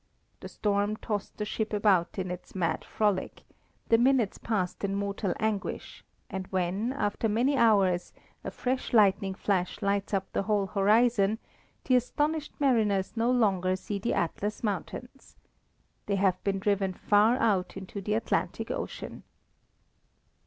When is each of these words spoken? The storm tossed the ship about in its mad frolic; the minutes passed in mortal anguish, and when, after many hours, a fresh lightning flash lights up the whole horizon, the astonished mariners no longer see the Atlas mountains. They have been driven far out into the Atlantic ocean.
The 0.39 0.47
storm 0.49 0.97
tossed 0.97 1.37
the 1.37 1.45
ship 1.45 1.71
about 1.73 2.17
in 2.17 2.31
its 2.31 2.55
mad 2.55 2.83
frolic; 2.83 3.43
the 3.89 3.99
minutes 3.99 4.39
passed 4.39 4.83
in 4.83 4.95
mortal 4.95 5.35
anguish, 5.39 6.03
and 6.27 6.47
when, 6.47 6.91
after 6.93 7.29
many 7.29 7.55
hours, 7.55 8.11
a 8.43 8.49
fresh 8.49 8.93
lightning 8.93 9.35
flash 9.35 9.79
lights 9.79 10.11
up 10.11 10.33
the 10.33 10.41
whole 10.41 10.65
horizon, 10.65 11.37
the 11.83 11.95
astonished 11.95 12.59
mariners 12.59 13.13
no 13.15 13.29
longer 13.29 13.75
see 13.75 13.99
the 13.99 14.15
Atlas 14.15 14.63
mountains. 14.63 15.35
They 16.07 16.15
have 16.15 16.43
been 16.43 16.57
driven 16.57 16.93
far 16.93 17.35
out 17.37 17.77
into 17.77 18.01
the 18.01 18.15
Atlantic 18.15 18.71
ocean. 18.71 19.21